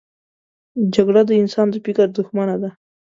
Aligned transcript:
جګړه 0.95 1.21
د 1.29 1.31
انسان 1.41 1.67
د 1.71 1.75
فکر 1.85 2.07
دښمنه 2.17 2.55
ده 2.61 2.69